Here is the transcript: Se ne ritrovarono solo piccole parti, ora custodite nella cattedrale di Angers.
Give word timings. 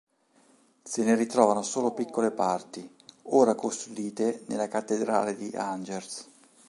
Se 0.81 1.03
ne 1.03 1.13
ritrovarono 1.13 1.61
solo 1.61 1.93
piccole 1.93 2.31
parti, 2.31 2.91
ora 3.25 3.53
custodite 3.53 4.43
nella 4.47 4.67
cattedrale 4.67 5.35
di 5.35 5.51
Angers. 5.55 6.27